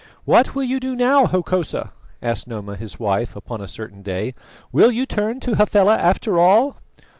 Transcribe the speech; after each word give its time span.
"What 0.25 0.55
will 0.55 0.63
you 0.63 0.79
do 0.79 0.95
now, 0.95 1.27
Hokosa?" 1.27 1.91
asked 2.23 2.47
Noma 2.47 2.75
his 2.75 2.99
wife 2.99 3.35
upon 3.35 3.61
a 3.61 3.67
certain 3.67 4.01
day. 4.01 4.33
"Will 4.71 4.91
you 4.91 5.05
turn 5.05 5.39
to 5.41 5.53
Hafela 5.57 5.95
after 5.95 6.39
all?" 6.39 6.77